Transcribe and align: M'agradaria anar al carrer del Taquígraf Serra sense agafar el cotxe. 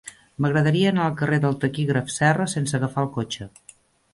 M'agradaria 0.43 0.87
anar 0.91 1.03
al 1.09 1.13
carrer 1.19 1.39
del 1.43 1.57
Taquígraf 1.65 2.09
Serra 2.15 2.51
sense 2.55 2.79
agafar 2.79 3.05
el 3.07 3.11
cotxe. 3.19 3.51